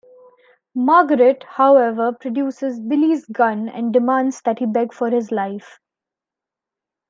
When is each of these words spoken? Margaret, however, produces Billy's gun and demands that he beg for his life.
Margaret, 0.73 1.43
however, 1.47 2.11
produces 2.11 2.79
Billy's 2.79 3.27
gun 3.27 3.69
and 3.69 3.93
demands 3.93 4.41
that 4.45 4.57
he 4.57 4.65
beg 4.65 4.95
for 4.95 5.11
his 5.11 5.31
life. 5.31 5.77